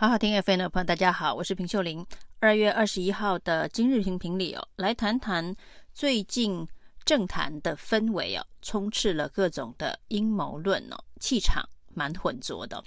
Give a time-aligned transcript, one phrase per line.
[0.00, 2.06] 好好听 FM 的朋友，大家好，我是平秀玲。
[2.38, 5.52] 二月二十一号的今日评评里哦，来谈谈
[5.92, 6.64] 最近
[7.04, 12.80] 政坛的氛围哦，充斥了各种的阴谋论哦，气场蛮浑浊的。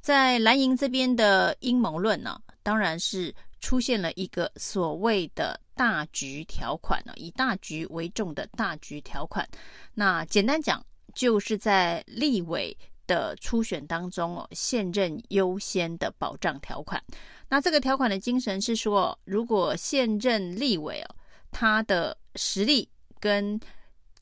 [0.00, 9.44] 在蓝营这边的阴谋论呢，当然是出现了一个所谓的大局条款呢，以大局为重的大局条款。
[9.92, 10.80] 那简单讲，
[11.16, 12.78] 就是在立委。
[13.06, 17.02] 的初选当中哦，现任优先的保障条款。
[17.48, 21.14] 那这个条款的精神是说，如果现任立委哦，
[21.50, 22.88] 他的实力
[23.20, 23.58] 跟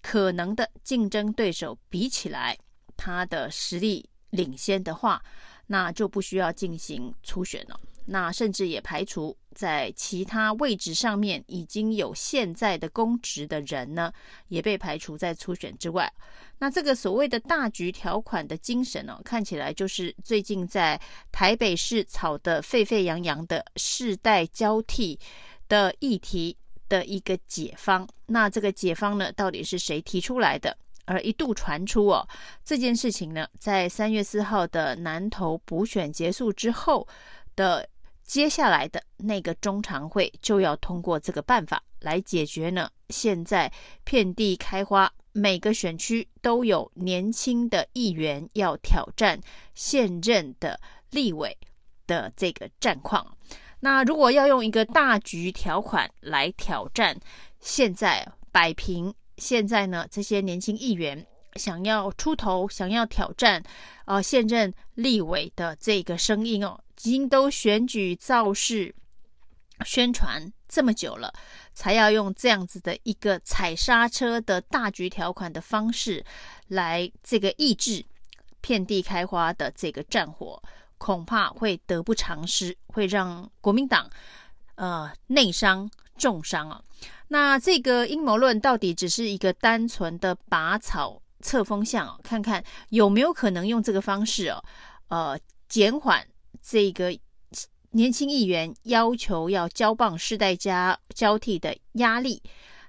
[0.00, 2.58] 可能的竞争对手比起来，
[2.96, 5.22] 他的实力领先的话，
[5.66, 7.80] 那就不需要进行初选了。
[8.04, 14.12] 那甚至也排除在其他位置上面已经有现在的公职的人呢，
[14.48, 16.12] 也被排除在初选之外。
[16.58, 25.18] 那这个所谓的大局条款的精神呢、哦，看起来就是最近在台北市炒得沸沸扬扬的世代交替
[25.68, 26.56] 的议题
[26.88, 28.08] 的一个解方。
[28.26, 30.76] 那这个解方呢，到底是谁提出来的？
[31.04, 32.26] 而一度传出哦，
[32.64, 37.06] 这件事情呢，在三月四号的南投补选结束之后
[37.56, 37.86] 的
[38.32, 42.88] 接下来的那个中常会就要通过这个办法来解决呢。
[43.10, 43.70] 现在
[44.04, 45.12] 遍地开花。
[45.34, 49.38] 每个选区都有年轻的议员要挑战
[49.74, 51.54] 现任的立委
[52.06, 53.36] 的这个战况。
[53.80, 57.14] 那如果要用一个大局条款来挑战，
[57.60, 63.62] 现在摆平现在呢，这些年轻议员想要出头、想要挑战
[64.04, 68.94] 呃现任立委的这个声音哦，已经都选举造势
[69.84, 71.32] 宣传这么久了。
[71.74, 76.22] 才要用这样子的一个踩刹车的大局条款的方式
[76.68, 78.04] 来这个抑制
[78.60, 80.62] 遍地开花的这个战火，
[80.98, 84.10] 恐怕会得不偿失，会让国民党
[84.74, 86.82] 呃内伤重伤啊。
[87.28, 92.18] 那这个阴谋论到底只是一个单纯的拔草测风向哦？
[92.22, 94.64] 看看有没有可能用这个方式哦，
[95.08, 95.38] 呃，
[95.68, 96.26] 减缓
[96.62, 97.14] 这个。
[97.94, 102.42] 年轻议员要求要交棒世代加交替的压力，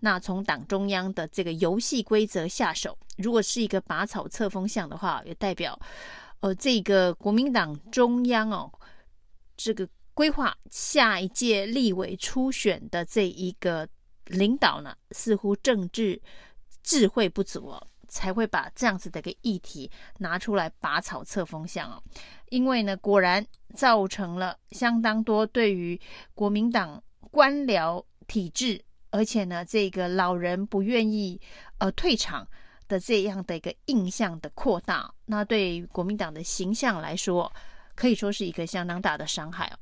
[0.00, 5.78] 那从党中央的这个游戏规则下手，如果是一个拔草测风向的话，也代表，
[6.40, 8.68] 呃，这个国民党中央哦，
[9.56, 13.88] 这个规划下一届立委初选的这一个
[14.24, 16.20] 领导呢，似乎政治
[16.82, 17.86] 智慧不足哦。
[18.08, 22.02] 才会把这样子的一个议题拿出来拔草测风向哦，
[22.48, 26.00] 因为呢，果然造成了相当多对于
[26.34, 31.40] 国民党官僚体制，而且呢，这个老人不愿意
[31.78, 32.46] 呃退场
[32.88, 37.52] 的这样的一个印象的扩大，那对于国民党的形象来说，
[37.98, 39.76] 可以说是一个相当大的伤害哦。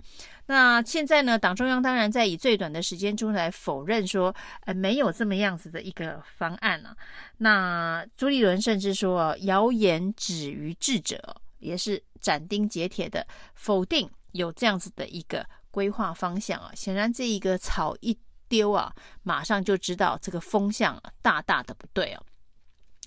[0.47, 6.97] 那现在呢，党中央当然在以最短的时间中来否认说，呃，没有这么样子的一个方案呢、啊。
[7.37, 16.73] 那朱立伦甚至说，谣言止于智者，也是斩钉截铁的否定有这样子的一个规划方向啊。
[16.75, 18.91] 显然，这一个草一丢啊，
[19.25, 22.23] 马上就知道这个风向大大的不对哦、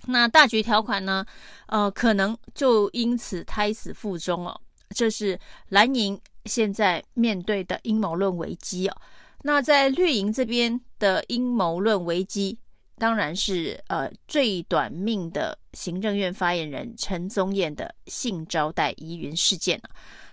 [0.07, 1.25] 那大局条款呢，
[1.67, 4.61] 呃，可能就因此胎死腹中哦、
[4.95, 5.39] 这是
[5.69, 6.19] 蓝营。
[6.45, 8.97] 现在面对的阴谋论危机哦，
[9.43, 12.57] 那在绿营这边的阴谋论危机，
[12.97, 19.89] 当然是呃最短命的行政院发言人陈宗彦的性招待疑云事件了。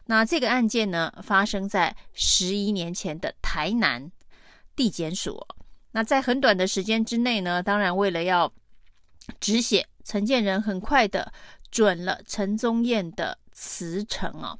[0.07, 4.11] 那这个案件呢，发生在十一年前的台南
[4.75, 5.39] 地检署。
[5.91, 8.51] 那在很短的时间之内呢，当然为了要
[9.39, 11.31] 止血，陈建仁很快的
[11.71, 14.57] 准了陈宗彦的辞呈啊。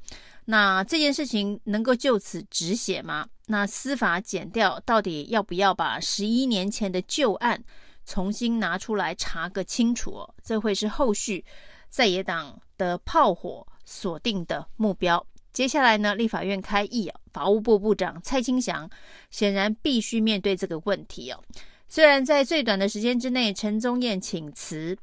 [0.47, 3.29] 那这件事情能够就此止血吗？
[3.47, 7.63] 那司法检调到底要不要把十一年前的旧案
[8.05, 10.35] 重新拿出来查个清楚哦？
[10.43, 11.45] 这会是后续
[11.89, 15.25] 在野党的炮火锁定的目标。
[15.53, 18.89] 接下来呢，立法院开议啊，法务部部长蔡清祥
[19.31, 21.43] 显然必须面对这个问题哦。
[21.89, 24.97] 虽然在最短的时间之内，陈宗彦请辞。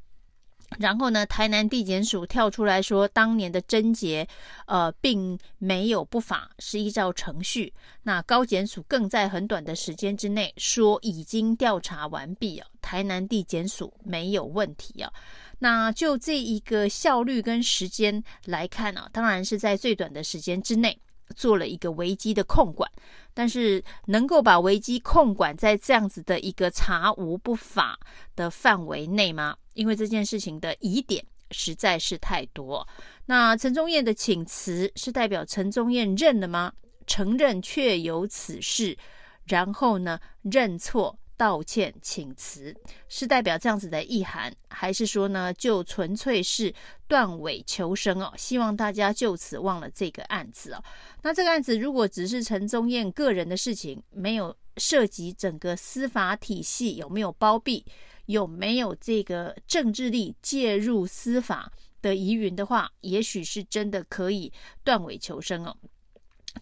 [0.79, 4.27] 然后呢，台南地检署跳出来说，当年的侦结，
[4.65, 7.73] 呃，并没有不法，是依照程序。
[8.03, 15.11] 那高检署更在很短的时间之内说已经调查完毕啊，台南地检署没有问题啊。
[15.59, 20.99] 那就这一个效率跟时间来看啊，当然是在最短的时间之内
[21.33, 22.89] 做了一个危机的控管。
[23.33, 27.99] 但是能够把危机控管在这样子的一个查无不法
[28.35, 29.57] 的范围内吗？
[29.73, 32.87] 因为这件事情的疑点实在是太多。
[33.25, 36.71] 那陈宗彦的请辞是代表陈宗彦认了吗？
[37.07, 38.97] 承认确有此事，
[39.45, 41.17] 然后呢，认错。
[41.43, 42.73] 道歉请辞
[43.09, 46.73] 是代表这样子的意涵，还是说呢，就纯粹是
[47.05, 48.33] 断尾求生哦？
[48.37, 50.81] 希望大家就此忘了这个案子哦。
[51.21, 57.85] 那这个案子如果只是陈宗彦个人的事情，没有涉及整个司法体系有没有包庇，
[58.27, 61.69] 有没有这个政治力介入司法
[62.01, 64.49] 的疑云的话，也许是真的可以
[64.81, 65.75] 断尾求生哦。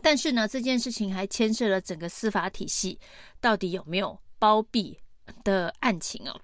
[0.01, 2.97] 但是呢，这件事情还牵涉了整个司法体系，
[3.39, 4.19] 到底有没有？
[4.41, 4.97] 包庇
[5.43, 6.41] 的案情哦，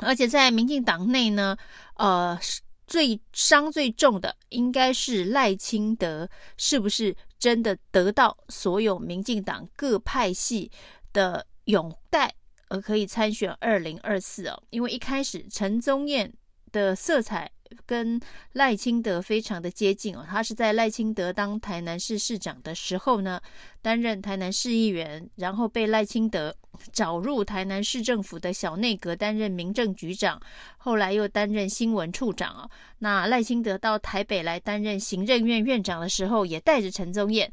[0.00, 1.56] 而且在民进党内呢，
[1.96, 2.38] 呃，
[2.86, 10.70] 最伤最重的应该是赖清德，是不是真的得到所有民进党各派系
[11.12, 12.32] 的拥戴，
[12.68, 14.62] 而可以参选二零二四哦？
[14.70, 16.32] 因为一开始陈宗彦
[16.70, 17.50] 的色彩。
[17.84, 18.20] 跟
[18.52, 23.40] 赖清德非常的接近哦，他是在赖清德当台南市市长的时候呢，
[23.82, 26.54] 担任台南市议员，然后被赖清德
[26.92, 30.40] 找入台南市政府的小内阁担任民政局长，
[30.76, 32.70] 后来又担任新闻处长哦。
[32.98, 37.50] 那赖清德到台北来担任行政院院长的时候，也带着陈宗彦，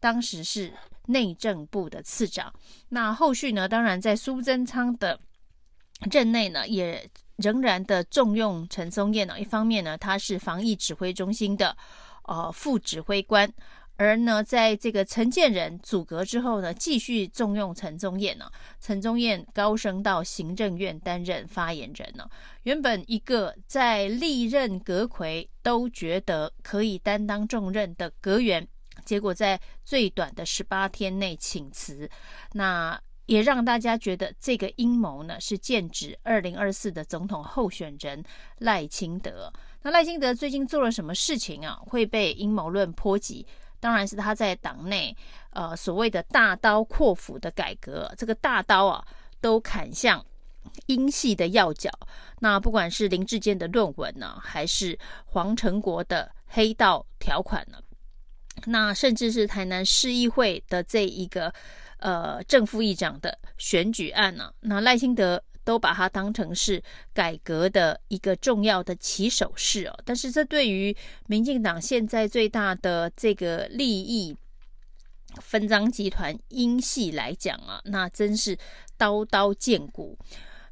[0.00, 0.72] 当时是
[1.06, 2.52] 内政部的次长。
[2.88, 5.18] 那后续呢，当然在苏贞昌的
[6.10, 7.08] 任内呢，也。
[7.36, 11.76] 仍然的重用陈宗彦呢，一方面呢，他是防疫指挥中心的
[12.24, 13.52] 呃副指挥官，
[13.96, 18.50] 而呢，在这个陈建仁组阁之后呢，继续重用陈宗彦呢，
[18.80, 22.28] 陈宗彦高升到行政院担任发言人呢。
[22.64, 28.66] 原本一个在历任阁揆都觉得可以担当重任的阁员，
[29.04, 32.08] 结果在最短的十八天内请辞，
[32.52, 33.00] 那。
[33.26, 38.22] 也让大家觉得这个阴谋呢，是剑指二零二四的总统候选人
[38.58, 39.52] 赖清德。
[39.80, 43.46] 那赖清德最近做了什么事情啊，会被阴谋论波及？
[43.78, 45.16] 当然是他在党内
[45.50, 49.04] 呃所谓的大刀阔斧的改革，这个大刀啊
[49.40, 50.24] 都砍向
[50.86, 51.90] 英系的要角。
[52.40, 57.78] 那不管是林志坚的论文呢，还是黄成国的黑道条款呢，
[58.66, 61.52] 那甚至是台南市议会的这一个。
[62.02, 66.82] 呃，正副议长的选举案呢、啊，那赖清德都把它当成是
[67.14, 69.96] 改革的一个重要的起手式哦。
[70.04, 70.96] 但是这对于
[71.28, 74.36] 民进党现在最大的这个利益
[75.40, 78.58] 分赃集团英系来讲啊，那真是
[78.96, 80.18] 刀刀见骨。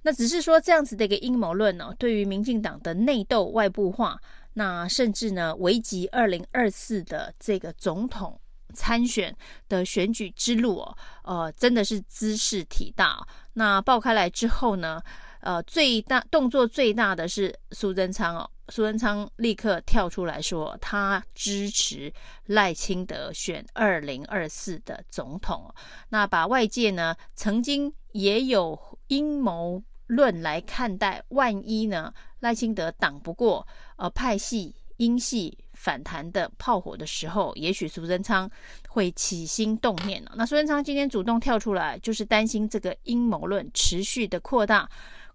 [0.03, 4.19] 那只是说这样子的一个阴谋论呢、对于民进党的内斗外部化，
[4.55, 8.41] 那甚至呢危及二零二四的这个总统。
[8.73, 9.37] 参选
[9.69, 13.27] 的选举之路哦，呃，真的是兹事体大。
[13.55, 15.01] 那爆开来之后呢，
[15.41, 22.13] 呃，最大动作最大的是苏贞昌哦，苏贞昌立刻跳出来说，他支持
[22.47, 25.73] 赖清德选二零二四的总统。
[26.09, 33.67] 那把外界呢曾经也有阴谋论来看待，万一呢赖清德挡不过
[33.97, 35.59] 呃派系英系。
[35.81, 38.49] 反弹的炮火的时候，也许苏贞昌
[38.91, 40.33] 会起心动念了。
[40.37, 44.87] 那苏贞昌今天主动跳出来，就是担心这个阴谋论持续的扩大，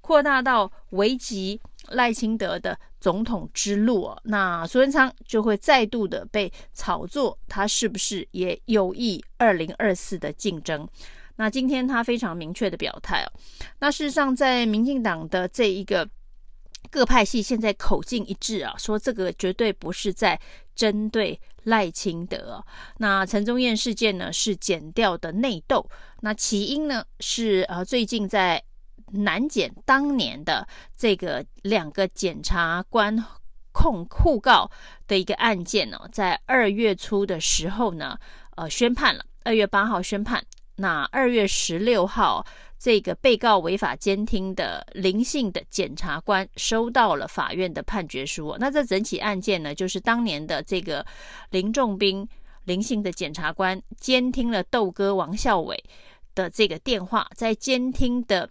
[0.01, 4.15] 扩大到危及赖清德的总统之路。
[4.25, 10.87] 那苏贞昌就会再度的被炒作，他是不是也有意二零二四的竞争？
[11.37, 13.27] 那今天他非常明确的表态哦。
[13.79, 16.07] 那事实上，在民进党的这一个。
[16.91, 20.39] 各派系现在口径一致啊，说这个绝对不是在
[20.75, 22.63] 针对赖清德。
[22.97, 25.89] 那陈宗彦事件呢，是检调的内斗。
[26.21, 28.63] 那起因呢，是呃最近在
[29.11, 33.23] 南检当年的这个两个检察官
[33.71, 34.69] 控互告
[35.07, 38.17] 的一个案件呢，在二月初的时候呢，
[38.55, 40.43] 呃宣判了，二月八号宣判。
[40.77, 42.45] 那二月十六号。
[42.77, 48.55] 这个被告违法监听的林姓的检察官收到了法院的判决书。
[48.59, 51.05] 那这整起案件呢，就是当年的这个
[51.49, 52.27] 林仲斌
[52.65, 55.81] 林姓的检察官监听了豆哥王孝伟
[56.35, 58.49] 的这个电话，在监听的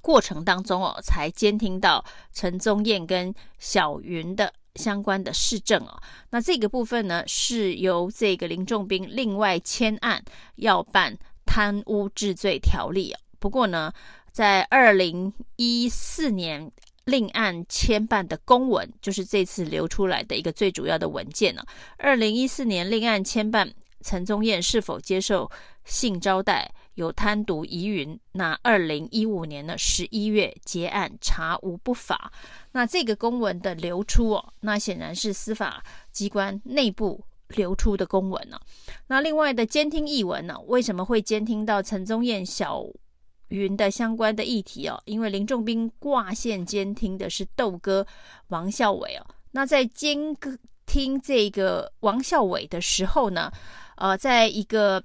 [0.00, 6.00] 过程当中哦，才监听到陈宗彦跟小云的相关的事证哦。
[6.30, 10.24] 那这个部分呢，是由这个林仲斌另外签案
[10.56, 13.18] 要办贪污治罪条例哦。
[13.42, 13.92] 不过呢，
[14.30, 16.70] 在二零一四年
[17.06, 21.64] 另案签办的公文，就是这次流出来的一个最主要的文件呢。
[21.98, 25.50] 二零一四年另案签办陈宗彦是否接受
[25.84, 28.16] 性招待，有贪渎疑云。
[28.30, 32.32] 那二零一五年的十一月结案查无不法。
[32.70, 35.82] 那这个公文的流出哦，那显然是司法
[36.12, 38.58] 机关内部流出的公文呢、
[39.08, 42.82] 那另外的监听译文呢、为什么会监听到陈宗彦、小
[43.52, 48.04] 云的相关的议题哦、因为林仲斌挂线监听的是豆哥
[48.48, 50.18] 王孝伟哦、那在监
[50.86, 53.52] 听这个王孝伟的时候呢，
[53.96, 55.02] 呃，在一个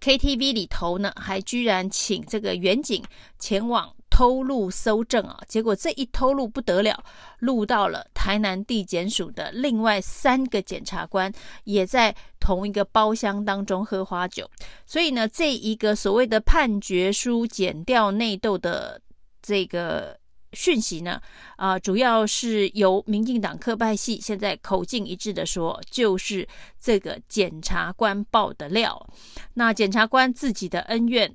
[0.00, 3.04] KTV 里头呢，还居然请这个远景
[3.38, 5.40] 前往偷录搜证啊！
[5.46, 7.02] 结果这一偷录不得了，
[7.38, 11.32] 录到了台南地检署的另外三个检察官
[11.64, 14.50] 也在同一个包厢当中喝花酒。
[14.84, 19.00] 所以呢，这一个所谓的判决书检调内斗的
[19.40, 20.18] 这个。
[20.52, 21.22] 讯息呢？
[21.54, 26.44] 啊、主要是由民进党科派系现在口径一致的说，就是
[26.76, 29.08] 这个检察官爆的料。
[29.54, 31.32] 那检察官自己的恩怨，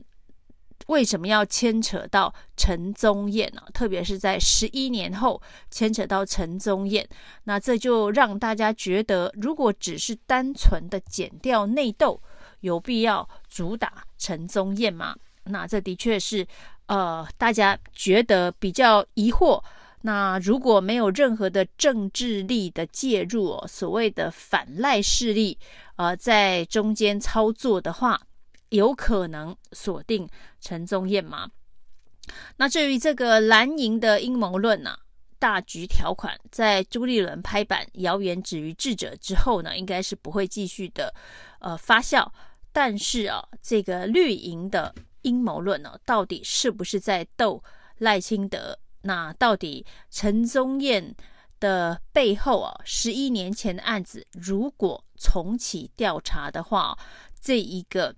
[0.88, 3.62] 为什么要牵扯到陈宗彦呢？
[3.74, 7.06] 特别是在十一年后牵扯到陈宗彦，
[7.46, 12.22] 那这就让大家觉得，如果只是单纯的检调内斗，
[12.60, 15.16] 有必要主打陈宗彦吗？
[15.46, 16.48] 那这的确是。
[16.88, 19.60] 呃，大家觉得比较疑惑。
[20.02, 25.58] 那如果没有任何的政治力的介入，所谓的反赖势力，
[25.96, 28.22] 呃，在中间操作的话，
[28.76, 30.30] 有可能锁定
[30.62, 31.50] 陈宗彦吗？
[32.58, 35.00] 那至于这个蓝营的阴谋论呢、啊，
[35.40, 41.14] 大局条款在朱立伦拍板谣言止于智者之后呢，应该是不会继续的
[41.60, 42.32] 呃发酵。
[42.72, 44.94] 但是啊，这个绿营的。
[45.26, 47.64] 阴谋论呢，到底是不是在斗
[47.98, 48.78] 赖清德？
[49.02, 51.16] 那到底陈宗彦
[51.60, 56.96] 的背后啊，十一年前的案子，如果重启调查的话，
[57.42, 58.16] 这一个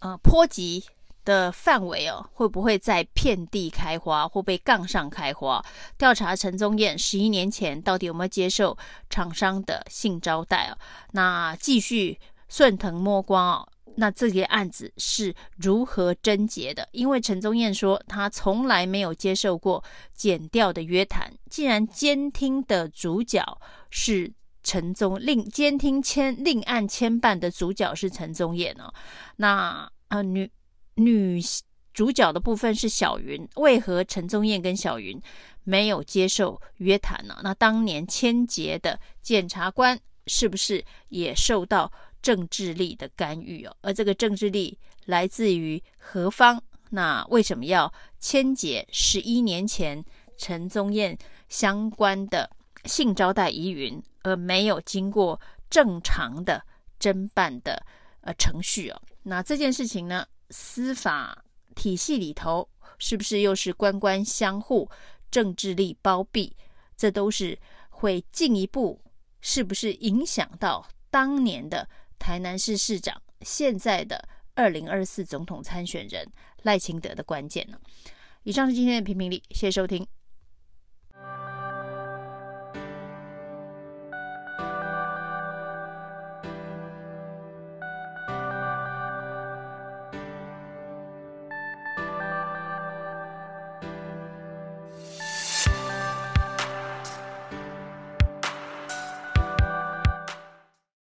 [0.00, 0.84] 呃波及
[1.24, 5.64] 的范围哦，会不会在遍地开花，或被杠上开花？
[5.96, 8.76] 调查陈宗彦十一年前到底有没有接受
[9.08, 10.78] 厂商的性招待啊？
[11.12, 13.68] 那继续顺藤摸瓜哦？
[13.96, 16.88] 那这些案子是如何侦结的？
[16.90, 21.32] 因为陈宗彦说他从来没有接受过剪掉的约谈。
[21.48, 23.42] 既然监听的主角
[23.90, 24.32] 是
[24.64, 28.92] 陈宗，令监听牵另案牵办的主角是陈宗彦哦？
[29.36, 30.50] 那呃女
[30.96, 31.40] 女
[31.92, 35.20] 主角的部分是小云，为何陈宗彦跟小云
[35.62, 37.38] 没有接受约谈呢？
[37.44, 41.92] 那当年牵结的检察官是不是也受到？
[42.24, 46.58] 政治力的干预哦，而这个政治力来自于何方？
[46.88, 50.02] 那为什么要牵结十一年前
[50.38, 51.18] 陈宗彦
[51.50, 52.50] 相关的
[52.86, 55.40] 性招待疑云，而没有经过
[55.70, 56.62] 正常的
[56.98, 57.86] 侦办的
[58.22, 59.00] 呃程序哦？
[59.22, 61.44] 那这件事情呢，司法
[61.76, 64.90] 体系里头是不是又是官官相护、
[65.30, 66.56] 政治力包庇？
[66.96, 67.58] 这都是
[67.90, 69.00] 会进一步
[69.40, 71.88] 是不是影响到当年的？
[72.16, 76.26] 台南市市长，现在的二零二四总统参选人
[76.62, 77.78] 赖清德的关键呢？
[78.44, 80.06] 以上是今天的评评理，谢谢收听。